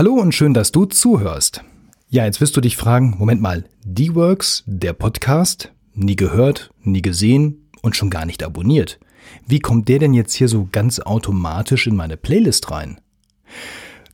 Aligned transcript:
Hallo 0.00 0.14
und 0.14 0.34
schön, 0.34 0.54
dass 0.54 0.72
du 0.72 0.86
zuhörst. 0.86 1.62
Ja, 2.08 2.24
jetzt 2.24 2.40
wirst 2.40 2.56
du 2.56 2.62
dich 2.62 2.78
fragen, 2.78 3.16
Moment 3.18 3.42
mal, 3.42 3.66
D-Works, 3.84 4.64
der 4.64 4.94
Podcast, 4.94 5.74
nie 5.92 6.16
gehört, 6.16 6.70
nie 6.82 7.02
gesehen 7.02 7.68
und 7.82 7.96
schon 7.96 8.08
gar 8.08 8.24
nicht 8.24 8.42
abonniert. 8.42 8.98
Wie 9.46 9.58
kommt 9.58 9.90
der 9.90 9.98
denn 9.98 10.14
jetzt 10.14 10.32
hier 10.32 10.48
so 10.48 10.66
ganz 10.72 11.00
automatisch 11.00 11.86
in 11.86 11.96
meine 11.96 12.16
Playlist 12.16 12.70
rein? 12.70 12.98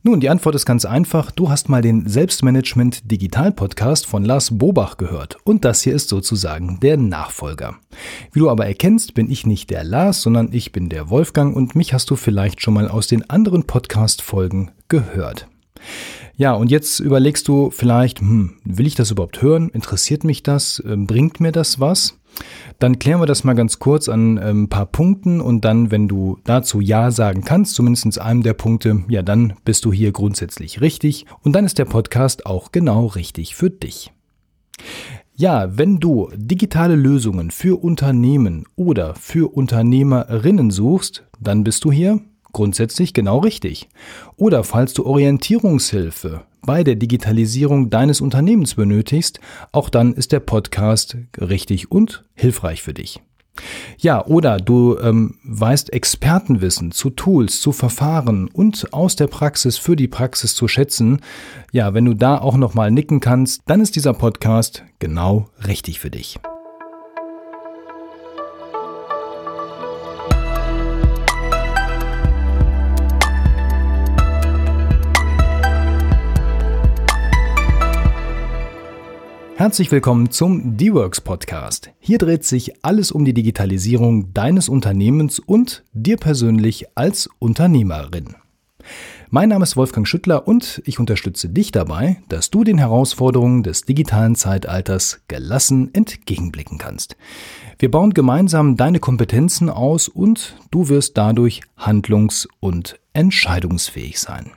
Nun, 0.03 0.19
die 0.19 0.27
Antwort 0.29 0.55
ist 0.55 0.65
ganz 0.65 0.83
einfach. 0.83 1.31
Du 1.31 1.49
hast 1.49 1.69
mal 1.69 1.81
den 1.81 2.05
Selbstmanagement 2.05 3.09
Digital 3.09 3.53
Podcast 3.53 4.07
von 4.07 4.25
Lars 4.25 4.57
Bobach 4.57 4.97
gehört. 4.97 5.37
Und 5.45 5.63
das 5.63 5.83
hier 5.83 5.95
ist 5.95 6.09
sozusagen 6.09 6.81
der 6.81 6.97
Nachfolger. 6.97 7.77
Wie 8.33 8.39
du 8.39 8.49
aber 8.49 8.65
erkennst, 8.65 9.13
bin 9.13 9.31
ich 9.31 9.45
nicht 9.45 9.69
der 9.69 9.85
Lars, 9.85 10.21
sondern 10.21 10.51
ich 10.51 10.73
bin 10.73 10.89
der 10.89 11.09
Wolfgang 11.09 11.55
und 11.55 11.77
mich 11.77 11.93
hast 11.93 12.09
du 12.09 12.17
vielleicht 12.17 12.61
schon 12.61 12.73
mal 12.73 12.89
aus 12.89 13.07
den 13.07 13.29
anderen 13.29 13.63
Podcast-Folgen 13.63 14.71
gehört. 14.89 15.47
Ja, 16.35 16.53
und 16.53 16.69
jetzt 16.69 16.99
überlegst 16.99 17.47
du 17.47 17.71
vielleicht, 17.71 18.19
hm, 18.19 18.57
will 18.63 18.85
ich 18.85 18.95
das 18.95 19.11
überhaupt 19.11 19.41
hören? 19.41 19.69
Interessiert 19.69 20.23
mich 20.23 20.43
das? 20.43 20.81
Ähm, 20.85 21.07
bringt 21.07 21.39
mir 21.39 21.51
das 21.51 21.79
was? 21.79 22.19
Dann 22.79 22.99
klären 22.99 23.19
wir 23.19 23.25
das 23.25 23.43
mal 23.43 23.53
ganz 23.53 23.79
kurz 23.79 24.07
an 24.07 24.37
ein 24.37 24.49
ähm, 24.49 24.69
paar 24.69 24.85
Punkten 24.85 25.41
und 25.41 25.65
dann, 25.65 25.89
wenn 25.89 26.07
du 26.07 26.37
dazu 26.43 26.79
Ja 26.79 27.09
sagen 27.09 27.43
kannst, 27.43 27.73
zumindest 27.73 28.19
einem 28.19 28.43
der 28.43 28.53
Punkte, 28.53 29.03
ja, 29.09 29.23
dann 29.23 29.53
bist 29.65 29.85
du 29.85 29.91
hier 29.91 30.11
grundsätzlich 30.11 30.81
richtig 30.81 31.25
und 31.41 31.53
dann 31.53 31.65
ist 31.65 31.79
der 31.79 31.85
Podcast 31.85 32.45
auch 32.45 32.71
genau 32.71 33.07
richtig 33.07 33.55
für 33.55 33.71
dich. 33.71 34.11
Ja, 35.35 35.77
wenn 35.77 35.99
du 35.99 36.29
digitale 36.35 36.95
Lösungen 36.95 37.51
für 37.51 37.81
Unternehmen 37.83 38.65
oder 38.75 39.15
für 39.15 39.53
Unternehmerinnen 39.53 40.71
suchst, 40.71 41.23
dann 41.39 41.63
bist 41.63 41.83
du 41.83 41.91
hier 41.91 42.21
grundsätzlich 42.57 43.13
genau 43.13 43.37
richtig. 43.37 43.87
Oder 44.35 44.63
falls 44.63 44.93
du 44.95 45.05
Orientierungshilfe 45.05 46.41
bei 46.65 46.83
der 46.83 46.95
Digitalisierung 46.95 47.91
deines 47.91 48.19
Unternehmens 48.19 48.73
benötigst, 48.73 49.39
auch 49.71 49.89
dann 49.89 50.15
ist 50.15 50.31
der 50.31 50.39
Podcast 50.39 51.17
richtig 51.39 51.91
und 51.91 52.25
hilfreich 52.33 52.81
für 52.81 52.95
dich. 52.95 53.21
Ja, 53.99 54.25
oder 54.25 54.57
du 54.57 54.97
ähm, 54.97 55.35
weißt 55.43 55.93
Expertenwissen 55.93 56.91
zu 56.91 57.11
Tools, 57.11 57.61
zu 57.61 57.71
Verfahren 57.71 58.47
und 58.47 58.91
aus 58.91 59.15
der 59.15 59.27
Praxis 59.27 59.77
für 59.77 59.95
die 59.95 60.07
Praxis 60.07 60.55
zu 60.55 60.67
schätzen. 60.67 61.21
Ja, 61.71 61.93
wenn 61.93 62.05
du 62.05 62.15
da 62.15 62.39
auch 62.39 62.57
nochmal 62.57 62.89
nicken 62.89 63.19
kannst, 63.19 63.61
dann 63.67 63.81
ist 63.81 63.95
dieser 63.95 64.13
Podcast 64.13 64.83
genau 64.97 65.49
richtig 65.67 65.99
für 65.99 66.09
dich. 66.09 66.39
Herzlich 79.57 79.91
willkommen 79.91 80.29
zum 80.29 80.77
D-Works 80.77 81.19
Podcast. 81.19 81.89
Hier 81.97 82.19
dreht 82.19 82.43
sich 82.43 82.85
alles 82.85 83.11
um 83.11 83.25
die 83.25 83.33
Digitalisierung 83.33 84.31
deines 84.31 84.69
Unternehmens 84.69 85.39
und 85.39 85.83
dir 85.93 86.17
persönlich 86.17 86.85
als 86.93 87.27
Unternehmerin. 87.39 88.35
Mein 89.31 89.49
Name 89.49 89.63
ist 89.63 89.75
Wolfgang 89.75 90.07
Schüttler 90.07 90.47
und 90.47 90.83
ich 90.85 90.99
unterstütze 90.99 91.49
dich 91.49 91.71
dabei, 91.71 92.21
dass 92.29 92.51
du 92.51 92.63
den 92.63 92.77
Herausforderungen 92.77 93.63
des 93.63 93.81
digitalen 93.81 94.35
Zeitalters 94.35 95.21
gelassen 95.27 95.91
entgegenblicken 95.91 96.77
kannst. 96.77 97.17
Wir 97.79 97.89
bauen 97.89 98.13
gemeinsam 98.13 98.77
deine 98.77 98.99
Kompetenzen 98.99 99.71
aus 99.71 100.07
und 100.07 100.55
du 100.69 100.87
wirst 100.87 101.17
dadurch 101.17 101.61
handlungs- 101.75 102.47
und 102.59 102.99
entscheidungsfähig 103.13 104.19
sein. 104.19 104.51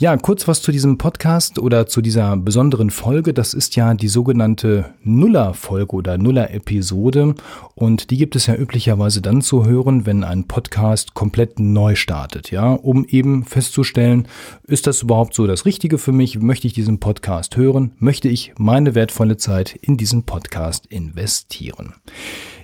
Ja, 0.00 0.16
kurz 0.16 0.48
was 0.48 0.62
zu 0.62 0.72
diesem 0.72 0.96
Podcast 0.96 1.58
oder 1.58 1.86
zu 1.86 2.00
dieser 2.00 2.34
besonderen 2.34 2.88
Folge. 2.88 3.34
Das 3.34 3.52
ist 3.52 3.76
ja 3.76 3.92
die 3.92 4.08
sogenannte 4.08 4.94
Nuller-Folge 5.02 5.94
oder 5.94 6.16
Nuller-Episode. 6.16 7.34
Und 7.74 8.10
die 8.10 8.16
gibt 8.16 8.34
es 8.34 8.46
ja 8.46 8.54
üblicherweise 8.54 9.20
dann 9.20 9.42
zu 9.42 9.66
hören, 9.66 10.06
wenn 10.06 10.24
ein 10.24 10.48
Podcast 10.48 11.12
komplett 11.12 11.60
neu 11.60 11.96
startet. 11.96 12.50
Ja, 12.50 12.72
um 12.72 13.04
eben 13.04 13.44
festzustellen, 13.44 14.26
ist 14.66 14.86
das 14.86 15.02
überhaupt 15.02 15.34
so 15.34 15.46
das 15.46 15.66
Richtige 15.66 15.98
für 15.98 16.12
mich? 16.12 16.38
Möchte 16.38 16.66
ich 16.66 16.72
diesen 16.72 16.98
Podcast 16.98 17.58
hören? 17.58 17.92
Möchte 17.98 18.30
ich 18.30 18.54
meine 18.56 18.94
wertvolle 18.94 19.36
Zeit 19.36 19.78
in 19.82 19.98
diesen 19.98 20.22
Podcast 20.22 20.86
investieren? 20.86 21.92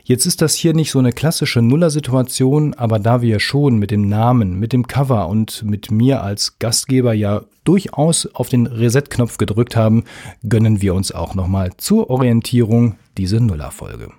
Jetzt 0.08 0.24
ist 0.24 0.40
das 0.40 0.54
hier 0.54 0.72
nicht 0.72 0.92
so 0.92 1.00
eine 1.00 1.10
klassische 1.10 1.60
Nuller-Situation, 1.62 2.74
aber 2.74 3.00
da 3.00 3.22
wir 3.22 3.40
schon 3.40 3.76
mit 3.76 3.90
dem 3.90 4.08
Namen, 4.08 4.56
mit 4.56 4.72
dem 4.72 4.86
Cover 4.86 5.26
und 5.26 5.64
mit 5.64 5.90
mir 5.90 6.22
als 6.22 6.60
Gastgeber 6.60 7.12
ja 7.12 7.42
durchaus 7.64 8.26
auf 8.32 8.48
den 8.48 8.68
Reset-Knopf 8.68 9.36
gedrückt 9.36 9.74
haben, 9.74 10.04
gönnen 10.48 10.80
wir 10.80 10.94
uns 10.94 11.10
auch 11.10 11.34
nochmal 11.34 11.72
zur 11.76 12.08
Orientierung 12.08 12.94
diese 13.18 13.40
Nuller-Folge. 13.40 14.12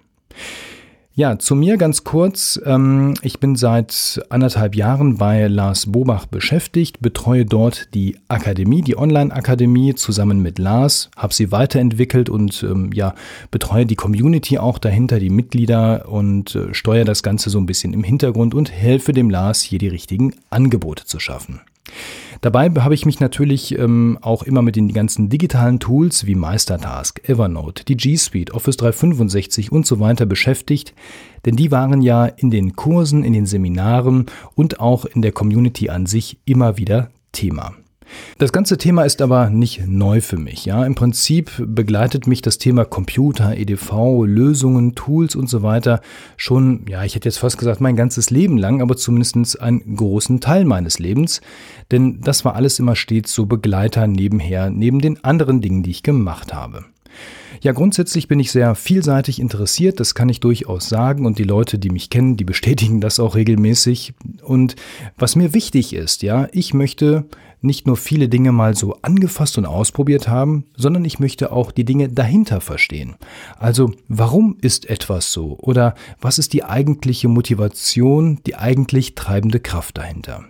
Ja, 1.18 1.40
zu 1.40 1.56
mir 1.56 1.78
ganz 1.78 2.04
kurz. 2.04 2.62
Ähm, 2.64 3.16
ich 3.24 3.40
bin 3.40 3.56
seit 3.56 4.22
anderthalb 4.30 4.76
Jahren 4.76 5.18
bei 5.18 5.48
Lars 5.48 5.92
Bobach 5.92 6.28
beschäftigt, 6.28 7.00
betreue 7.00 7.44
dort 7.44 7.92
die 7.96 8.20
Akademie, 8.28 8.84
die 8.84 9.00
Online-Akademie 9.00 9.96
zusammen 9.96 10.44
mit 10.44 10.60
Lars, 10.60 11.10
habe 11.18 11.34
sie 11.34 11.52
weiterentwickelt 11.52 12.30
und 12.30 12.62
ähm, 12.62 12.92
ja, 12.94 13.16
betreue 13.50 13.88
die 13.88 13.96
Community 13.96 14.60
auch 14.60 14.78
dahinter, 14.78 15.18
die 15.18 15.32
Mitglieder 15.32 16.08
und 16.08 16.54
äh, 16.54 16.76
steuere 16.76 17.06
das 17.06 17.24
Ganze 17.24 17.50
so 17.50 17.58
ein 17.58 17.66
bisschen 17.66 17.94
im 17.94 18.04
Hintergrund 18.04 18.54
und 18.54 18.72
helfe 18.72 19.12
dem 19.12 19.32
Lars, 19.32 19.64
hier 19.64 19.80
die 19.80 19.88
richtigen 19.88 20.36
Angebote 20.52 21.06
zu 21.06 21.20
schaffen. 21.20 21.62
Dabei 22.42 22.70
habe 22.70 22.94
ich 22.94 23.06
mich 23.06 23.20
natürlich 23.20 23.78
ähm, 23.78 24.20
auch 24.22 24.44
immer 24.44 24.62
mit 24.62 24.76
den 24.76 24.94
ganzen 24.94 25.30
digitalen 25.30 25.80
Tools 25.80 26.26
wie 26.26 26.36
Meistertask, 26.36 27.28
Evernote, 27.28 27.84
die 27.86 27.98
G 27.98 28.16
Suite, 28.16 28.54
Office 28.54 28.78
365 28.78 29.72
und 29.72 29.86
so 29.86 30.00
weiter 30.00 30.26
beschäftigt, 30.26 30.94
denn 31.46 31.56
die 31.56 31.72
waren 31.72 32.02
ja 32.02 32.26
in 32.26 32.52
den 32.52 32.76
Kursen, 32.76 33.24
in 33.24 33.34
den 33.34 33.46
Seminaren 33.46 34.28
und 34.56 34.80
auch 34.80 35.06
in 35.06 35.22
der 35.22 35.32
Community 35.32 35.90
an 35.90 36.06
sich 36.06 36.38
immer 36.46 36.78
wieder 36.78 37.10
Thema. 37.32 37.74
Das 38.38 38.52
ganze 38.52 38.78
Thema 38.78 39.04
ist 39.04 39.22
aber 39.22 39.50
nicht 39.50 39.88
neu 39.88 40.22
für 40.22 40.38
mich. 40.38 40.66
Ja, 40.66 40.86
im 40.86 40.96
Prinzip 40.96 41.52
begleitet 41.58 42.28
mich 42.28 42.42
das 42.42 42.58
Thema 42.58 42.86
Computer, 42.86 43.56
EDV, 43.58 44.26
Lösungen, 44.26 44.96
Tools 44.96 45.36
und 45.36 45.50
so 45.50 45.64
weiter 45.64 46.02
schon, 46.36 46.86
ja, 46.88 47.04
ich 47.04 47.16
hätte 47.16 47.28
jetzt 47.28 47.40
fast 47.40 47.58
gesagt, 47.58 47.82
mein 47.82 47.96
ganzes 47.96 48.30
Leben 48.30 48.58
lang, 48.58 48.82
aber 48.82 48.96
zumindest 48.96 49.60
einen 49.60 49.96
großen 49.96 50.40
Teil 50.40 50.66
meines 50.66 51.00
Lebens. 51.00 51.42
Denn 51.92 52.22
das 52.22 52.46
war 52.46 52.56
alles 52.56 52.80
immer 52.80 52.96
stets 52.96 53.34
so 53.34 53.46
Begleiter 53.46 54.08
nebenher, 54.08 54.70
neben 54.70 55.00
den 55.00 55.24
anderen 55.24 55.62
Dingen, 55.62 55.84
die 55.84 55.92
ich 55.92 56.04
gemacht 56.04 56.54
habe. 56.54 56.86
Ja, 57.62 57.72
grundsätzlich 57.72 58.28
bin 58.28 58.40
ich 58.40 58.52
sehr 58.52 58.76
vielseitig 58.76 59.40
interessiert, 59.40 60.00
das 60.00 60.14
kann 60.16 60.30
ich 60.30 60.40
durchaus 60.40 60.90
sagen 60.90 61.26
und 61.26 61.40
die 61.40 61.44
Leute, 61.44 61.80
die 61.80 61.90
mich 61.90 62.10
kennen, 62.10 62.38
die 62.38 62.44
bestätigen 62.44 63.02
das 63.02 63.20
auch 63.20 63.36
regelmäßig. 63.36 64.14
Und 64.44 64.76
was 65.18 65.36
mir 65.36 65.54
wichtig 65.54 65.94
ist, 65.94 66.24
ja, 66.24 66.48
ich 66.52 66.74
möchte 66.74 67.26
nicht 67.62 67.88
nur 67.88 67.98
viele 67.98 68.30
Dinge 68.30 68.52
mal 68.52 68.76
so 68.76 68.98
angefasst 69.02 69.58
und 69.58 69.66
ausprobiert 69.66 70.28
haben, 70.28 70.66
sondern 70.76 71.06
ich 71.06 71.20
möchte 71.20 71.52
auch 71.52 71.72
die 71.72 71.86
Dinge 71.86 72.10
dahinter 72.10 72.62
verstehen. 72.62 73.16
Also, 73.58 73.92
warum 74.08 74.58
ist 74.62 74.88
etwas 74.90 75.32
so 75.32 75.58
oder 75.60 75.96
was 76.22 76.38
ist 76.38 76.54
die 76.54 76.64
eigentliche 76.64 77.28
Motivation, 77.28 78.40
die 78.46 78.56
eigentlich 78.56 79.16
treibende 79.16 79.60
Kraft 79.60 79.98
dahinter? 79.98 80.46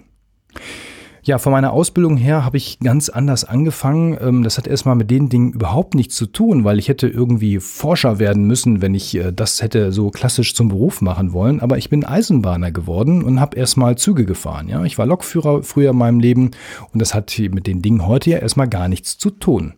Ja, 1.28 1.40
von 1.40 1.52
meiner 1.52 1.74
Ausbildung 1.74 2.16
her 2.16 2.46
habe 2.46 2.56
ich 2.56 2.80
ganz 2.80 3.10
anders 3.10 3.44
angefangen. 3.44 4.18
Ähm, 4.22 4.44
das 4.44 4.58
hat 4.58 4.66
erstmal 4.66 4.96
mit 4.96 5.12
den 5.12 5.28
Dingen 5.28 5.52
überhaupt 5.52 5.94
nichts 5.94 6.16
zu 6.16 6.26
tun, 6.26 6.64
weil 6.64 6.80
ich 6.80 6.88
hätte 6.88 7.10
irgendwie 7.10 7.60
Forscher 7.60 8.18
werden 8.18 8.46
müssen, 8.46 8.82
wenn 8.82 8.96
ich 8.96 9.14
äh, 9.14 9.34
das 9.34 9.62
hätte 9.62 9.92
so 9.92 10.10
klassisch 10.10 10.56
zum 10.56 10.70
Beruf 10.70 11.02
machen 11.02 11.34
wollen. 11.34 11.60
Aber 11.60 11.78
ich 11.78 11.90
bin 11.90 12.06
Eisenbahner 12.06 12.72
geworden 12.72 13.26
und 13.26 13.42
habe 13.42 13.58
erstmal 13.58 13.98
Züge 13.98 14.24
gefahren. 14.24 14.70
Ja, 14.70 14.82
ich 14.86 14.98
war 14.98 15.06
Lokführer 15.06 15.64
früher 15.64 15.90
in 15.90 15.98
meinem 15.98 16.22
Leben 16.22 16.52
und 16.94 17.02
das 17.02 17.14
hat 17.14 17.38
mit 17.38 17.68
den 17.68 17.82
Dingen 17.82 18.08
heute 18.08 18.30
ja 18.30 18.38
erstmal 18.38 18.70
gar 18.70 18.88
nichts 18.88 19.18
zu 19.18 19.30
tun. 19.30 19.74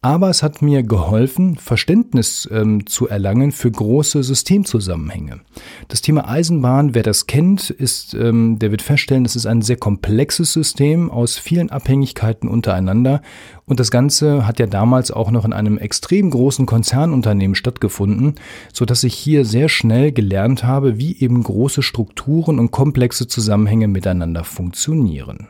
Aber 0.00 0.28
es 0.28 0.42
hat 0.42 0.62
mir 0.62 0.82
geholfen, 0.82 1.56
Verständnis 1.56 2.46
ähm, 2.52 2.86
zu 2.86 3.08
erlangen 3.08 3.50
für 3.50 3.70
große 3.70 4.22
Systemzusammenhänge. 4.22 5.40
Das 5.88 6.02
Thema 6.02 6.28
Eisenbahn, 6.28 6.94
wer 6.94 7.02
das 7.02 7.26
kennt, 7.26 7.70
ist, 7.70 8.12
ähm, 8.14 8.58
der 8.58 8.70
wird 8.70 8.82
feststellen, 8.82 9.24
das 9.24 9.34
ist 9.34 9.46
ein 9.46 9.62
sehr 9.62 9.78
komplexes 9.78 10.52
System 10.52 10.83
aus 11.10 11.38
vielen 11.38 11.70
Abhängigkeiten 11.70 12.48
untereinander. 12.48 13.22
Und 13.66 13.80
das 13.80 13.90
Ganze 13.90 14.46
hat 14.46 14.58
ja 14.58 14.66
damals 14.66 15.10
auch 15.10 15.30
noch 15.30 15.44
in 15.44 15.52
einem 15.52 15.78
extrem 15.78 16.30
großen 16.30 16.66
Konzernunternehmen 16.66 17.54
stattgefunden, 17.54 18.34
so 18.72 18.84
dass 18.84 19.04
ich 19.04 19.14
hier 19.14 19.44
sehr 19.44 19.68
schnell 19.68 20.12
gelernt 20.12 20.64
habe, 20.64 20.98
wie 20.98 21.18
eben 21.18 21.42
große 21.42 21.82
Strukturen 21.82 22.58
und 22.58 22.70
komplexe 22.70 23.26
Zusammenhänge 23.26 23.88
miteinander 23.88 24.44
funktionieren. 24.44 25.48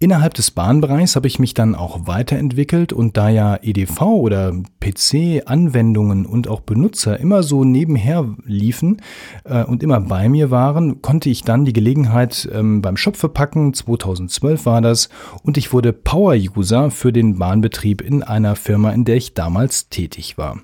Innerhalb 0.00 0.34
des 0.34 0.50
Bahnbereichs 0.50 1.16
habe 1.16 1.28
ich 1.28 1.38
mich 1.38 1.54
dann 1.54 1.74
auch 1.74 2.06
weiterentwickelt 2.06 2.92
und 2.92 3.16
da 3.16 3.28
ja 3.28 3.58
EDV 3.62 4.02
oder 4.02 4.52
PC-Anwendungen 4.80 6.26
und 6.26 6.48
auch 6.48 6.60
Benutzer 6.60 7.18
immer 7.20 7.42
so 7.42 7.64
nebenher 7.64 8.28
liefen 8.44 9.00
äh, 9.44 9.62
und 9.64 9.82
immer 9.82 10.00
bei 10.00 10.28
mir 10.28 10.50
waren, 10.50 11.00
konnte 11.00 11.30
ich 11.30 11.42
dann 11.42 11.64
die 11.64 11.72
Gelegenheit 11.72 12.48
ähm, 12.52 12.82
beim 12.82 12.96
Shop 12.96 13.16
verpacken, 13.16 13.72
2012 13.72 14.66
war 14.66 14.82
das, 14.82 15.08
und 15.42 15.56
ich 15.56 15.72
wurde 15.72 15.92
Power-User 15.92 16.90
für 16.90 17.12
den 17.12 17.38
Bahnbetrieb 17.38 18.02
in 18.02 18.22
einer 18.22 18.56
Firma, 18.56 18.90
in 18.90 19.04
der 19.04 19.16
ich 19.16 19.34
damals 19.34 19.88
tätig 19.88 20.36
war. 20.36 20.58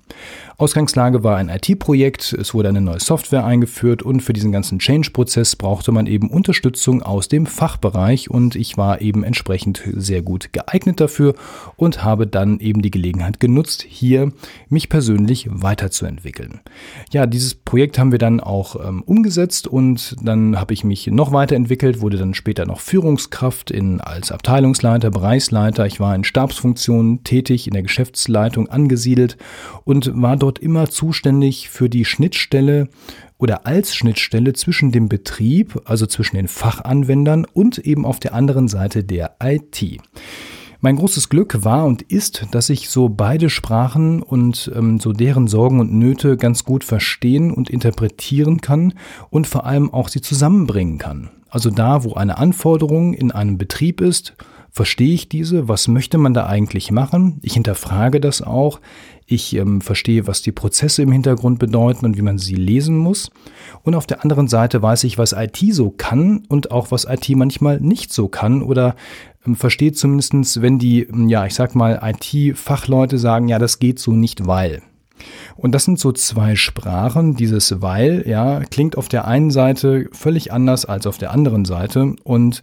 Ausgangslage 0.60 1.24
war 1.24 1.38
ein 1.38 1.48
IT-Projekt, 1.48 2.34
es 2.34 2.52
wurde 2.52 2.68
eine 2.68 2.82
neue 2.82 3.00
Software 3.00 3.46
eingeführt 3.46 4.02
und 4.02 4.20
für 4.20 4.34
diesen 4.34 4.52
ganzen 4.52 4.78
Change-Prozess 4.78 5.56
brauchte 5.56 5.90
man 5.90 6.06
eben 6.06 6.28
Unterstützung 6.28 7.02
aus 7.02 7.28
dem 7.28 7.46
Fachbereich. 7.46 8.30
Und 8.30 8.56
ich 8.56 8.76
war 8.76 9.00
eben 9.00 9.19
entsprechend 9.24 9.82
sehr 9.94 10.22
gut 10.22 10.52
geeignet 10.52 11.00
dafür 11.00 11.34
und 11.76 12.04
habe 12.04 12.26
dann 12.26 12.60
eben 12.60 12.82
die 12.82 12.90
Gelegenheit 12.90 13.40
genutzt, 13.40 13.84
hier 13.88 14.32
mich 14.68 14.88
persönlich 14.88 15.48
weiterzuentwickeln. 15.50 16.60
Ja, 17.12 17.26
dieses 17.26 17.54
Projekt 17.54 17.98
haben 17.98 18.12
wir 18.12 18.18
dann 18.18 18.40
auch 18.40 18.76
ähm, 18.86 19.02
umgesetzt 19.02 19.66
und 19.66 20.16
dann 20.22 20.58
habe 20.58 20.74
ich 20.74 20.84
mich 20.84 21.06
noch 21.06 21.32
weiterentwickelt, 21.32 22.00
wurde 22.00 22.18
dann 22.18 22.34
später 22.34 22.66
noch 22.66 22.80
Führungskraft 22.80 23.70
in, 23.70 24.00
als 24.00 24.32
Abteilungsleiter, 24.32 25.10
Bereichsleiter. 25.10 25.86
Ich 25.86 26.00
war 26.00 26.14
in 26.14 26.24
Stabsfunktionen 26.24 27.24
tätig, 27.24 27.66
in 27.66 27.72
der 27.72 27.82
Geschäftsleitung 27.82 28.68
angesiedelt 28.68 29.36
und 29.84 30.10
war 30.14 30.36
dort 30.36 30.58
immer 30.58 30.90
zuständig 30.90 31.68
für 31.68 31.88
die 31.88 32.04
Schnittstelle 32.04 32.88
oder 33.40 33.66
als 33.66 33.96
Schnittstelle 33.96 34.52
zwischen 34.52 34.92
dem 34.92 35.08
Betrieb, 35.08 35.80
also 35.86 36.06
zwischen 36.06 36.36
den 36.36 36.46
Fachanwendern 36.46 37.46
und 37.52 37.78
eben 37.78 38.04
auf 38.04 38.20
der 38.20 38.34
anderen 38.34 38.68
Seite 38.68 39.02
der 39.02 39.36
IT. 39.42 40.00
Mein 40.82 40.96
großes 40.96 41.28
Glück 41.28 41.64
war 41.64 41.84
und 41.84 42.02
ist, 42.02 42.46
dass 42.52 42.70
ich 42.70 42.88
so 42.88 43.10
beide 43.10 43.50
Sprachen 43.50 44.22
und 44.22 44.70
ähm, 44.74 44.98
so 44.98 45.12
deren 45.12 45.46
Sorgen 45.46 45.80
und 45.80 45.92
Nöte 45.92 46.36
ganz 46.36 46.64
gut 46.64 46.84
verstehen 46.84 47.50
und 47.50 47.68
interpretieren 47.68 48.60
kann 48.60 48.94
und 49.28 49.46
vor 49.46 49.66
allem 49.66 49.92
auch 49.92 50.08
sie 50.08 50.22
zusammenbringen 50.22 50.96
kann. 50.96 51.30
Also 51.50 51.70
da, 51.70 52.04
wo 52.04 52.14
eine 52.14 52.38
Anforderung 52.38 53.12
in 53.12 53.30
einem 53.30 53.58
Betrieb 53.58 54.00
ist, 54.00 54.34
verstehe 54.70 55.14
ich 55.14 55.28
diese, 55.28 55.68
was 55.68 55.88
möchte 55.88 56.18
man 56.18 56.34
da 56.34 56.46
eigentlich 56.46 56.90
machen? 56.90 57.38
Ich 57.42 57.54
hinterfrage 57.54 58.20
das 58.20 58.42
auch. 58.42 58.80
Ich 59.26 59.54
ähm, 59.54 59.80
verstehe, 59.80 60.26
was 60.26 60.42
die 60.42 60.52
Prozesse 60.52 61.02
im 61.02 61.12
Hintergrund 61.12 61.58
bedeuten 61.58 62.04
und 62.04 62.16
wie 62.16 62.22
man 62.22 62.38
sie 62.38 62.56
lesen 62.56 62.96
muss. 62.96 63.30
Und 63.82 63.94
auf 63.94 64.06
der 64.06 64.22
anderen 64.22 64.48
Seite 64.48 64.82
weiß 64.82 65.04
ich, 65.04 65.18
was 65.18 65.32
IT 65.32 65.58
so 65.72 65.90
kann 65.90 66.44
und 66.48 66.72
auch 66.72 66.90
was 66.90 67.04
IT 67.04 67.28
manchmal 67.30 67.80
nicht 67.80 68.12
so 68.12 68.28
kann 68.28 68.62
oder 68.62 68.96
ähm, 69.46 69.56
verstehe 69.56 69.92
zumindestens, 69.92 70.62
wenn 70.62 70.78
die, 70.78 71.02
ähm, 71.02 71.28
ja, 71.28 71.46
ich 71.46 71.54
sag 71.54 71.74
mal, 71.74 72.00
IT-Fachleute 72.02 73.18
sagen, 73.18 73.48
ja, 73.48 73.58
das 73.58 73.78
geht 73.78 73.98
so 73.98 74.12
nicht, 74.12 74.46
weil. 74.46 74.82
Und 75.56 75.72
das 75.74 75.84
sind 75.84 75.98
so 75.98 76.12
zwei 76.12 76.56
Sprachen. 76.56 77.36
Dieses 77.36 77.82
weil, 77.82 78.24
ja, 78.26 78.60
klingt 78.60 78.96
auf 78.96 79.08
der 79.08 79.26
einen 79.26 79.50
Seite 79.50 80.08
völlig 80.12 80.52
anders 80.52 80.86
als 80.86 81.06
auf 81.06 81.18
der 81.18 81.32
anderen 81.32 81.64
Seite. 81.64 82.16
Und 82.24 82.62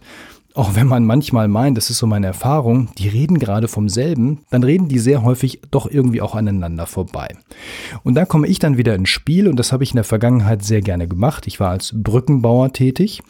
auch 0.54 0.74
wenn 0.74 0.86
man 0.86 1.04
manchmal 1.04 1.46
meint, 1.46 1.76
das 1.76 1.90
ist 1.90 1.98
so 1.98 2.06
meine 2.06 2.26
Erfahrung, 2.26 2.88
die 2.98 3.08
reden 3.08 3.38
gerade 3.38 3.68
vom 3.68 3.88
selben, 3.88 4.40
dann 4.50 4.64
reden 4.64 4.88
die 4.88 4.98
sehr 4.98 5.22
häufig 5.22 5.60
doch 5.70 5.88
irgendwie 5.90 6.20
auch 6.20 6.34
aneinander 6.34 6.86
vorbei. 6.86 7.28
Und 8.02 8.14
da 8.14 8.24
komme 8.24 8.48
ich 8.48 8.58
dann 8.58 8.76
wieder 8.76 8.94
ins 8.94 9.08
Spiel 9.08 9.46
und 9.46 9.56
das 9.56 9.72
habe 9.72 9.84
ich 9.84 9.90
in 9.90 9.96
der 9.96 10.04
Vergangenheit 10.04 10.64
sehr 10.64 10.80
gerne 10.80 11.06
gemacht. 11.06 11.46
Ich 11.46 11.60
war 11.60 11.70
als 11.70 11.92
Brückenbauer 11.94 12.72
tätig 12.72 13.22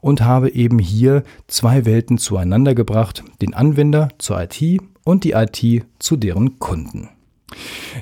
und 0.00 0.22
habe 0.22 0.50
eben 0.50 0.78
hier 0.78 1.22
zwei 1.48 1.84
Welten 1.84 2.18
zueinander 2.18 2.74
gebracht, 2.74 3.24
den 3.40 3.54
Anwender 3.54 4.08
zur 4.18 4.42
IT 4.42 4.82
und 5.04 5.24
die 5.24 5.32
IT 5.32 5.86
zu 5.98 6.16
deren 6.16 6.58
Kunden. 6.58 7.08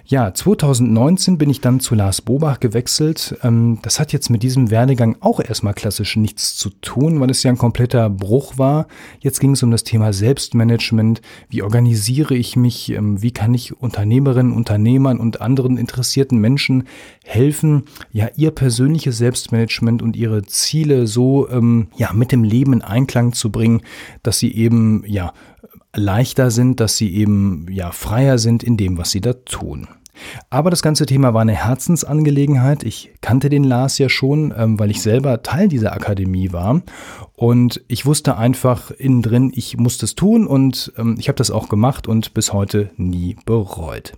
Ja, 0.07 0.33
2019 0.33 1.39
bin 1.39 1.51
ich 1.51 1.61
dann 1.61 1.81
zu 1.81 1.95
Lars 1.95 2.23
Bobach 2.23 2.61
gewechselt. 2.61 3.37
Ähm, 3.43 3.79
das 3.83 4.01
hat 4.01 4.13
jetzt 4.13 4.31
mit 4.31 4.43
diesem 4.43 4.71
Werdegang 4.71 5.17
auch 5.21 5.41
erstmal 5.41 5.75
klassisch 5.75 6.17
nichts 6.17 6.57
zu 6.57 6.71
tun, 6.71 7.21
weil 7.21 7.31
es 7.31 7.43
ja 7.43 7.51
ein 7.51 7.59
kompletter 7.59 8.11
Bruch 8.11 8.59
war. 8.59 8.87
Jetzt 9.21 9.41
ging 9.41 9.53
es 9.53 9.63
um 9.63 9.71
das 9.71 9.85
Thema 9.85 10.13
Selbstmanagement. 10.13 11.21
Wie 11.49 11.63
organisiere 11.63 12.35
ich 12.35 12.57
mich? 12.57 12.91
Ähm, 12.91 13.23
wie 13.23 13.33
kann 13.33 13.55
ich 13.55 13.81
Unternehmerinnen, 13.81 14.53
Unternehmern 14.53 15.19
und 15.19 15.41
anderen 15.41 15.77
interessierten 15.77 16.39
Menschen 16.39 16.85
helfen, 17.25 17.85
ja, 18.13 18.29
ihr 18.37 18.51
persönliches 18.51 19.19
Selbstmanagement 19.19 20.03
und 20.03 20.17
ihre 20.17 20.43
Ziele 20.43 21.07
so, 21.07 21.49
ähm, 21.49 21.89
ja, 21.97 22.13
mit 22.13 22.33
dem 22.33 22.45
Leben 22.45 22.73
in 22.73 22.83
Einklang 22.83 23.33
zu 23.33 23.51
bringen, 23.51 23.83
dass 24.23 24.39
sie 24.39 24.55
eben, 24.55 25.05
ja, 25.07 25.33
leichter 25.95 26.51
sind, 26.51 26.81
dass 26.81 26.97
sie 26.97 27.15
eben 27.15 27.67
ja 27.71 27.91
freier 27.93 28.39
sind 28.39 28.63
in 28.63 28.77
dem, 28.77 28.99
was 28.99 29.11
sie 29.11 29.21
da 29.21 29.33
tun. 29.33 29.89
Aber 30.51 30.71
das 30.71 30.83
ganze 30.83 31.07
Thema 31.07 31.35
war 31.35 31.41
eine 31.41 31.55
Herzensangelegenheit. 31.55 32.83
Ich 32.83 33.13
kannte 33.21 33.49
den 33.49 33.65
Lars 33.65 33.99
ja 33.99 34.09
schon, 34.09 34.53
ähm, 34.57 34.79
weil 34.79 34.91
ich 34.91 35.01
selber 35.01 35.43
Teil 35.43 35.69
dieser 35.69 35.93
Akademie 35.93 36.53
war. 36.53 36.83
Und 37.35 37.83
ich 37.89 38.07
wusste 38.07 38.37
einfach 38.37 38.91
innen 38.91 39.23
drin, 39.23 39.53
ich 39.55 39.77
muss 39.79 39.99
das 39.99 40.15
tun 40.15 40.47
und 40.47 40.93
ähm, 40.97 41.17
ich 41.19 41.29
habe 41.29 41.37
das 41.37 41.51
auch 41.51 41.69
gemacht 41.69 42.07
und 42.07 42.35
bis 42.35 42.53
heute 42.53 42.91
nie 42.97 43.37
bereut. 43.47 44.13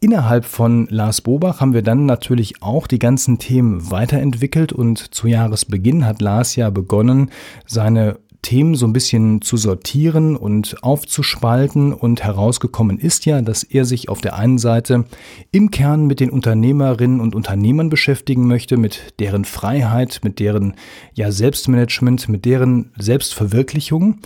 Innerhalb 0.00 0.44
von 0.44 0.86
Lars 0.90 1.22
Bobach 1.22 1.60
haben 1.60 1.74
wir 1.74 1.82
dann 1.82 2.06
natürlich 2.06 2.62
auch 2.62 2.86
die 2.86 3.00
ganzen 3.00 3.38
Themen 3.38 3.90
weiterentwickelt 3.90 4.72
und 4.72 5.12
zu 5.12 5.26
Jahresbeginn 5.26 6.06
hat 6.06 6.22
Lars 6.22 6.54
ja 6.54 6.70
begonnen, 6.70 7.30
seine 7.66 8.16
Themen 8.42 8.74
so 8.74 8.86
ein 8.86 8.92
bisschen 8.92 9.42
zu 9.42 9.56
sortieren 9.56 10.36
und 10.36 10.82
aufzuspalten 10.82 11.92
und 11.92 12.22
herausgekommen 12.22 12.98
ist 12.98 13.26
ja, 13.26 13.42
dass 13.42 13.62
er 13.62 13.84
sich 13.84 14.08
auf 14.08 14.20
der 14.20 14.36
einen 14.36 14.58
Seite 14.58 15.04
im 15.50 15.70
Kern 15.70 16.06
mit 16.06 16.20
den 16.20 16.30
Unternehmerinnen 16.30 17.20
und 17.20 17.34
Unternehmern 17.34 17.90
beschäftigen 17.90 18.46
möchte, 18.46 18.76
mit 18.76 19.14
deren 19.18 19.44
Freiheit, 19.44 20.20
mit 20.22 20.38
deren 20.38 20.74
ja 21.14 21.32
Selbstmanagement, 21.32 22.28
mit 22.28 22.44
deren 22.44 22.92
Selbstverwirklichung 22.96 24.20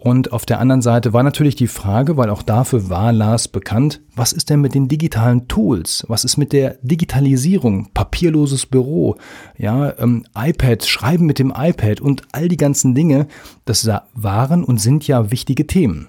und 0.00 0.32
auf 0.32 0.46
der 0.46 0.60
anderen 0.60 0.80
Seite 0.80 1.12
war 1.12 1.24
natürlich 1.24 1.56
die 1.56 1.66
Frage, 1.66 2.16
weil 2.16 2.30
auch 2.30 2.42
dafür 2.42 2.88
war 2.88 3.12
Lars 3.12 3.48
bekannt, 3.48 4.00
was 4.14 4.32
ist 4.32 4.48
denn 4.48 4.60
mit 4.60 4.74
den 4.74 4.86
digitalen 4.86 5.48
Tools? 5.48 6.04
Was 6.06 6.24
ist 6.24 6.36
mit 6.36 6.52
der 6.52 6.78
Digitalisierung? 6.82 7.88
Papierloses 7.94 8.66
Büro, 8.66 9.16
ja, 9.56 9.98
ähm, 9.98 10.24
iPad, 10.36 10.84
Schreiben 10.84 11.26
mit 11.26 11.40
dem 11.40 11.52
iPad 11.56 12.00
und 12.00 12.22
all 12.30 12.48
die 12.48 12.56
ganzen 12.56 12.94
Dinge, 12.94 13.26
das 13.68 13.88
waren 14.14 14.64
und 14.64 14.80
sind 14.80 15.06
ja 15.06 15.30
wichtige 15.30 15.66
Themen. 15.66 16.08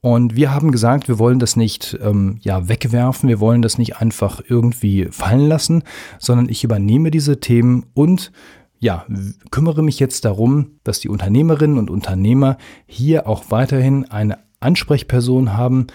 Und 0.00 0.34
wir 0.34 0.52
haben 0.52 0.72
gesagt, 0.72 1.06
wir 1.06 1.20
wollen 1.20 1.38
das 1.38 1.54
nicht 1.54 1.96
ähm, 2.02 2.38
ja 2.40 2.68
wegwerfen, 2.68 3.28
wir 3.28 3.38
wollen 3.38 3.62
das 3.62 3.78
nicht 3.78 3.98
einfach 3.98 4.40
irgendwie 4.48 5.06
fallen 5.12 5.46
lassen, 5.46 5.84
sondern 6.18 6.48
ich 6.48 6.64
übernehme 6.64 7.12
diese 7.12 7.38
Themen 7.38 7.86
und 7.94 8.32
ja, 8.80 9.06
kümmere 9.52 9.80
mich 9.80 10.00
jetzt 10.00 10.24
darum, 10.24 10.72
dass 10.82 10.98
die 10.98 11.08
Unternehmerinnen 11.08 11.78
und 11.78 11.88
Unternehmer 11.88 12.58
hier 12.86 13.28
auch 13.28 13.44
weiterhin 13.50 14.10
eine 14.10 14.38
Ansprechperson 14.58 15.56
haben 15.56 15.86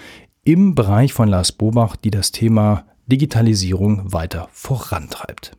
im 0.46 0.74
Bereich 0.74 1.12
von 1.12 1.28
Lars 1.28 1.52
Bobach, 1.52 1.98
die 1.98 2.12
das 2.12 2.32
Thema 2.32 2.86
Digitalisierung 3.08 4.14
weiter 4.14 4.48
vorantreibt. 4.54 5.52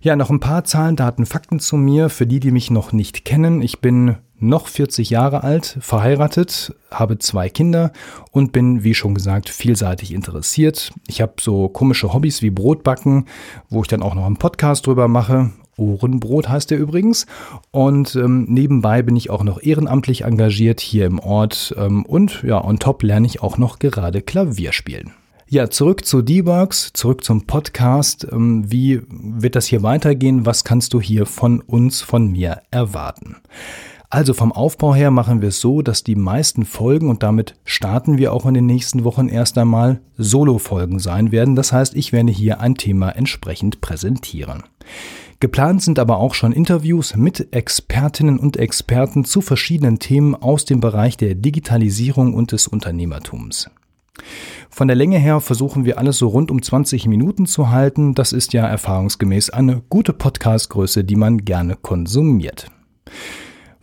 Ja, 0.00 0.14
noch 0.14 0.30
ein 0.30 0.38
paar 0.38 0.62
Zahlen, 0.62 0.94
Daten, 0.94 1.26
Fakten 1.26 1.58
zu 1.58 1.76
mir, 1.76 2.08
für 2.08 2.28
die, 2.28 2.38
die 2.38 2.52
mich 2.52 2.70
noch 2.70 2.92
nicht 2.92 3.24
kennen. 3.24 3.60
Ich 3.60 3.80
bin 3.80 4.16
noch 4.38 4.66
40 4.66 5.10
Jahre 5.10 5.42
alt, 5.42 5.78
verheiratet, 5.80 6.74
habe 6.90 7.18
zwei 7.18 7.48
Kinder 7.48 7.92
und 8.30 8.52
bin, 8.52 8.84
wie 8.84 8.94
schon 8.94 9.14
gesagt, 9.14 9.48
vielseitig 9.48 10.12
interessiert. 10.12 10.92
Ich 11.06 11.20
habe 11.20 11.34
so 11.40 11.68
komische 11.68 12.12
Hobbys 12.12 12.42
wie 12.42 12.50
Brotbacken, 12.50 13.26
wo 13.68 13.82
ich 13.82 13.88
dann 13.88 14.02
auch 14.02 14.14
noch 14.14 14.26
einen 14.26 14.36
Podcast 14.36 14.86
drüber 14.86 15.08
mache 15.08 15.50
Ohrenbrot 15.78 16.48
heißt 16.48 16.72
er 16.72 16.78
übrigens. 16.78 17.26
Und 17.70 18.16
ähm, 18.16 18.46
nebenbei 18.48 19.02
bin 19.02 19.16
ich 19.16 19.30
auch 19.30 19.44
noch 19.44 19.62
ehrenamtlich 19.62 20.24
engagiert 20.24 20.80
hier 20.80 21.06
im 21.06 21.18
Ort. 21.18 21.74
Ähm, 21.78 22.04
und 22.04 22.42
ja, 22.42 22.62
on 22.62 22.78
top 22.78 23.02
lerne 23.02 23.26
ich 23.26 23.42
auch 23.42 23.56
noch 23.56 23.78
gerade 23.78 24.20
Klavier 24.20 24.72
spielen. 24.72 25.12
Ja, 25.50 25.70
zurück 25.70 26.04
zu 26.04 26.20
D-Works, 26.20 26.92
zurück 26.92 27.24
zum 27.24 27.46
Podcast. 27.46 28.26
Ähm, 28.30 28.70
wie 28.70 29.00
wird 29.08 29.56
das 29.56 29.66
hier 29.66 29.82
weitergehen? 29.82 30.44
Was 30.44 30.64
kannst 30.64 30.92
du 30.92 31.00
hier 31.00 31.24
von 31.24 31.60
uns, 31.62 32.02
von 32.02 32.30
mir 32.30 32.60
erwarten? 32.70 33.36
Also 34.10 34.32
vom 34.32 34.52
Aufbau 34.52 34.94
her 34.94 35.10
machen 35.10 35.42
wir 35.42 35.50
es 35.50 35.60
so, 35.60 35.82
dass 35.82 36.02
die 36.02 36.14
meisten 36.16 36.64
Folgen 36.64 37.10
und 37.10 37.22
damit 37.22 37.56
starten 37.64 38.16
wir 38.16 38.32
auch 38.32 38.46
in 38.46 38.54
den 38.54 38.64
nächsten 38.64 39.04
Wochen 39.04 39.28
erst 39.28 39.58
einmal 39.58 40.00
Solo-Folgen 40.16 40.98
sein 40.98 41.30
werden. 41.30 41.56
Das 41.56 41.74
heißt, 41.74 41.94
ich 41.94 42.12
werde 42.12 42.32
hier 42.32 42.60
ein 42.60 42.76
Thema 42.76 43.10
entsprechend 43.10 43.82
präsentieren. 43.82 44.62
Geplant 45.40 45.82
sind 45.82 45.98
aber 45.98 46.16
auch 46.16 46.32
schon 46.32 46.52
Interviews 46.52 47.16
mit 47.16 47.52
Expertinnen 47.52 48.38
und 48.38 48.56
Experten 48.56 49.24
zu 49.24 49.42
verschiedenen 49.42 49.98
Themen 49.98 50.34
aus 50.34 50.64
dem 50.64 50.80
Bereich 50.80 51.18
der 51.18 51.34
Digitalisierung 51.34 52.32
und 52.32 52.52
des 52.52 52.66
Unternehmertums. 52.66 53.70
Von 54.70 54.88
der 54.88 54.96
Länge 54.96 55.18
her 55.18 55.40
versuchen 55.40 55.84
wir 55.84 55.98
alles 55.98 56.16
so 56.16 56.28
rund 56.28 56.50
um 56.50 56.62
20 56.62 57.06
Minuten 57.06 57.44
zu 57.44 57.70
halten. 57.70 58.14
Das 58.14 58.32
ist 58.32 58.54
ja 58.54 58.66
erfahrungsgemäß 58.66 59.50
eine 59.50 59.82
gute 59.90 60.14
Podcastgröße, 60.14 61.04
die 61.04 61.16
man 61.16 61.44
gerne 61.44 61.76
konsumiert. 61.76 62.70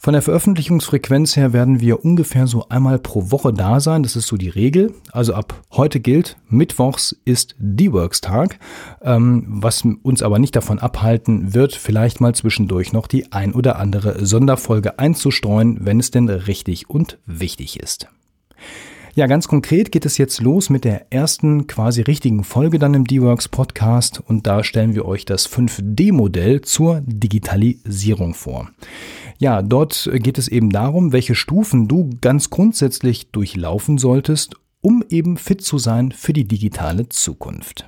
Von 0.06 0.14
der 0.14 0.22
Veröffentlichungsfrequenz 0.22 1.36
her 1.36 1.52
werden 1.52 1.82
wir 1.82 2.06
ungefähr 2.06 2.46
so 2.46 2.70
einmal 2.70 3.00
pro 3.00 3.32
Woche 3.32 3.52
da 3.52 3.80
sein. 3.80 4.04
Das 4.04 4.16
ist 4.16 4.28
so 4.28 4.38
die 4.38 4.50
Regel. 4.50 4.94
Also 5.12 5.34
ab 5.34 5.64
heute 5.72 6.00
gilt, 6.00 6.38
Mittwochs 6.48 7.20
ist 7.26 7.56
D-Works-Tag, 7.58 8.60
ähm, 9.02 9.46
was 9.48 9.82
uns 10.04 10.22
aber 10.22 10.38
nicht 10.38 10.56
davon 10.56 10.78
abhalten 10.78 11.56
wird, 11.56 11.74
vielleicht 11.74 12.22
mal 12.22 12.36
zwischendurch 12.36 12.94
noch 12.94 13.08
die 13.08 13.32
ein 13.32 13.54
oder 13.54 13.80
andere 13.80 14.24
Sonderfolge 14.24 15.00
einzustreuen, 15.00 15.80
wenn 15.82 16.00
es 16.00 16.12
denn 16.12 16.30
richtig 16.30 16.88
und 16.88 17.18
wichtig 17.26 17.80
ist. 17.80 18.08
Ja, 19.17 19.27
ganz 19.27 19.48
konkret 19.48 19.93
geht 19.93 20.05
es 20.05 20.17
jetzt 20.17 20.41
los 20.41 20.69
mit 20.69 20.84
der 20.84 21.10
ersten 21.10 21.67
quasi 21.67 22.01
richtigen 22.01 22.43
Folge 22.43 22.79
dann 22.79 22.93
im 22.93 23.05
D-Works 23.05 23.48
Podcast 23.48 24.19
und 24.19 24.45
da 24.45 24.62
stellen 24.62 24.93
wir 24.93 25.05
euch 25.05 25.24
das 25.24 25.50
5D-Modell 25.50 26.60
zur 26.60 27.01
Digitalisierung 27.05 28.34
vor. 28.34 28.72
Ja, 29.38 29.62
dort 29.62 30.12
geht 30.15 30.38
es 30.38 30.50
eben 30.50 30.69
darum, 30.69 31.13
welche 31.13 31.34
Stufen 31.34 31.88
du 31.88 32.10
ganz 32.19 32.50
grundsätzlich 32.50 33.31
durchlaufen 33.31 33.98
solltest, 33.98 34.57
um 34.81 35.01
eben 35.07 35.38
fit 35.38 35.62
zu 35.62 35.77
sein 35.77 36.12
für 36.12 36.34
die 36.34 36.45
digitale 36.45 37.07
Zukunft. 37.07 37.88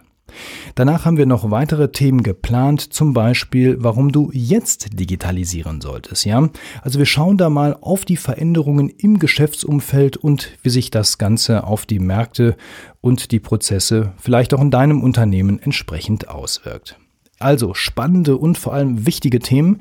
Danach 0.75 1.05
haben 1.05 1.17
wir 1.17 1.25
noch 1.25 1.51
weitere 1.51 1.91
Themen 1.91 2.23
geplant, 2.23 2.81
zum 2.93 3.13
Beispiel, 3.13 3.77
warum 3.79 4.11
du 4.11 4.29
jetzt 4.33 4.99
digitalisieren 4.99 5.81
solltest, 5.81 6.25
ja? 6.25 6.49
Also 6.81 6.99
wir 6.99 7.05
schauen 7.05 7.37
da 7.37 7.49
mal 7.49 7.77
auf 7.81 8.05
die 8.05 8.17
Veränderungen 8.17 8.89
im 8.89 9.19
Geschäftsumfeld 9.19 10.17
und 10.17 10.51
wie 10.63 10.69
sich 10.69 10.91
das 10.91 11.17
Ganze 11.17 11.63
auf 11.63 11.85
die 11.85 11.99
Märkte 11.99 12.55
und 13.01 13.31
die 13.31 13.39
Prozesse 13.39 14.13
vielleicht 14.17 14.53
auch 14.53 14.61
in 14.61 14.71
deinem 14.71 15.01
Unternehmen 15.01 15.59
entsprechend 15.59 16.29
auswirkt. 16.29 16.97
Also 17.39 17.75
spannende 17.75 18.37
und 18.37 18.57
vor 18.57 18.73
allem 18.73 19.05
wichtige 19.05 19.39
Themen 19.39 19.79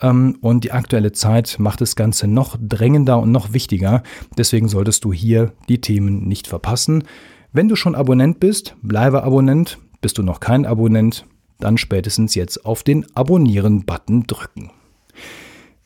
ähm, 0.00 0.36
und 0.42 0.64
die 0.64 0.72
aktuelle 0.72 1.12
Zeit 1.12 1.56
macht 1.58 1.80
das 1.80 1.96
Ganze 1.96 2.26
noch 2.26 2.56
drängender 2.60 3.18
und 3.18 3.32
noch 3.32 3.52
wichtiger. 3.52 4.02
Deswegen 4.36 4.68
solltest 4.68 5.04
du 5.04 5.12
hier 5.12 5.52
die 5.68 5.80
Themen 5.80 6.28
nicht 6.28 6.46
verpassen. 6.46 7.04
Wenn 7.52 7.68
du 7.68 7.76
schon 7.76 7.94
Abonnent 7.94 8.40
bist, 8.40 8.76
bleibe 8.82 9.22
Abonnent. 9.22 9.78
Bist 10.00 10.18
du 10.18 10.22
noch 10.22 10.40
kein 10.40 10.64
Abonnent, 10.64 11.26
dann 11.58 11.76
spätestens 11.76 12.34
jetzt 12.34 12.64
auf 12.64 12.82
den 12.82 13.06
Abonnieren-Button 13.14 14.24
drücken. 14.28 14.70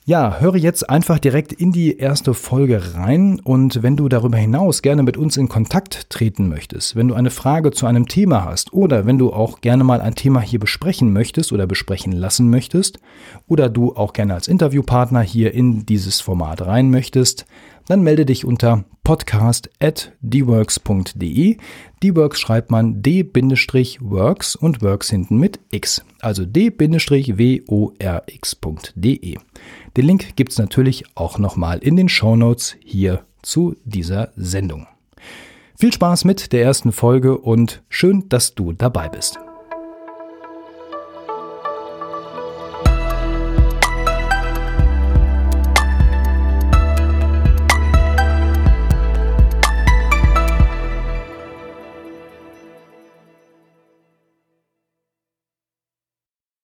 Ja, 0.04 0.40
höre 0.40 0.57
jetzt 0.57 0.90
einfach 0.90 1.21
direkt 1.21 1.52
in 1.52 1.71
die 1.71 1.97
erste 1.97 2.35
Folge 2.35 2.97
rein 2.97 3.38
und 3.38 3.85
wenn 3.85 3.97
du 3.97 4.09
darüber 4.09 4.37
hinaus 4.37 4.83
gerne 4.83 5.04
mit 5.04 5.16
uns 5.16 5.37
in 5.37 5.49
Kontakt 5.49 6.11
treten 6.11 6.49
möchtest, 6.49 6.97
wenn 6.97 7.07
du 7.07 7.14
eine 7.14 7.31
Frage 7.31 7.71
zu 7.71 7.87
einem 7.87 8.09
Thema 8.09 8.45
hast 8.45 8.73
oder 8.73 9.07
wenn 9.07 9.16
du 9.16 9.33
auch 9.33 9.61
gerne 9.61 9.85
mal 9.85 10.00
ein 10.00 10.16
Thema 10.16 10.40
hier 10.40 10.59
besprechen 10.59 11.12
möchtest 11.12 11.52
oder 11.52 11.69
besprechen 11.69 12.11
lassen 12.11 12.50
möchtest 12.50 12.99
oder 13.47 13.69
du 13.69 13.95
auch 13.95 14.12
gerne 14.12 14.35
als 14.35 14.49
Interviewpartner 14.49 15.21
hier 15.21 15.54
in 15.54 15.87
dieses 15.87 16.21
Format 16.21 16.66
rein 16.66 16.90
möchtest, 16.90 17.47
dann 17.89 18.03
melde 18.03 18.27
dich 18.27 18.45
unter 18.45 18.85
podcast 19.05 19.71
at 19.81 20.12
dworks.de. 20.21 21.57
Dworks 22.03 22.41
schreibt 22.41 22.71
man 22.71 23.03
d-works 23.03 24.57
und 24.57 24.83
works 24.83 25.11
hinten 25.11 25.39
mit 25.39 25.61
x, 25.71 26.05
also 26.21 26.45
d-worx.de. 26.45 26.79
Den 29.97 30.07
Link 30.07 30.37
gibt 30.37 30.53
es 30.53 30.59
natürlich 30.59 31.05
auch 31.15 31.39
nochmal 31.39 31.79
in 31.79 31.97
den 31.97 32.09
Show 32.09 32.37
Notes 32.37 32.77
hier 32.85 33.25
zu 33.43 33.77
dieser 33.85 34.33
Sendung. 34.37 34.87
Viel 35.77 35.93
Spaß 35.93 36.25
mit 36.25 36.53
der 36.53 36.62
ersten 36.62 36.93
Folge 36.93 37.37
und 37.37 37.83
schön, 37.89 38.29
dass 38.29 38.55
du 38.55 38.73
dabei 38.73 39.09
bist. 39.09 39.39